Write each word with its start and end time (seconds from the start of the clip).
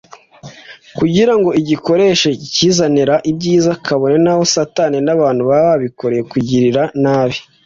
kugira 0.97 1.33
ngo 1.39 1.49
igikoreshe 1.61 2.29
ikizanira 2.45 3.15
ibyiza 3.31 3.71
kabone 3.85 4.17
n’aho 4.23 4.43
Satani 4.55 4.97
n’abantu 5.05 5.41
baba 5.49 5.69
babikoreye 5.71 6.21
kukugirira 6.23 6.83
nabi 7.03 7.37